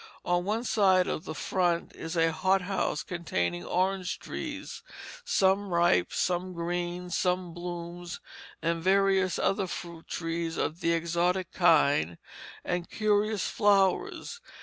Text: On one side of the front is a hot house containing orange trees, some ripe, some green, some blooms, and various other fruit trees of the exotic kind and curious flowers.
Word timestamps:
On 0.25 0.45
one 0.45 0.63
side 0.63 1.05
of 1.05 1.25
the 1.25 1.35
front 1.35 1.95
is 1.95 2.17
a 2.17 2.31
hot 2.31 2.61
house 2.63 3.03
containing 3.03 3.63
orange 3.63 4.17
trees, 4.17 4.81
some 5.23 5.69
ripe, 5.71 6.11
some 6.11 6.53
green, 6.53 7.11
some 7.11 7.53
blooms, 7.53 8.19
and 8.63 8.81
various 8.81 9.37
other 9.37 9.67
fruit 9.67 10.07
trees 10.07 10.57
of 10.57 10.79
the 10.79 10.93
exotic 10.93 11.51
kind 11.51 12.17
and 12.65 12.89
curious 12.89 13.47
flowers. 13.47 14.41